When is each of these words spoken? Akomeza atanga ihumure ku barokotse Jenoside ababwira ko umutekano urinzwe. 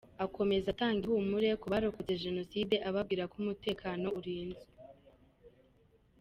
Akomeza 0.25 0.67
atanga 0.73 1.01
ihumure 1.05 1.49
ku 1.61 1.65
barokotse 1.73 2.13
Jenoside 2.23 2.75
ababwira 2.89 3.23
ko 3.31 3.35
umutekano 3.43 4.07
urinzwe. 4.19 4.65